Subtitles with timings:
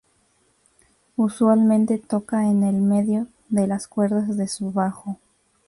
[1.15, 5.19] Usualmente toca en el medio de las cuerdas de su bajo.